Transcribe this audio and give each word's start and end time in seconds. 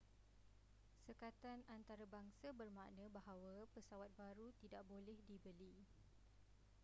sekatan 1.05 1.59
antarabangsa 1.75 2.47
bermakna 2.59 3.05
bahawa 3.17 3.57
pesawat 3.73 4.09
baru 4.21 4.47
tidak 4.61 4.81
boleh 4.91 5.13
dibeli 5.29 5.75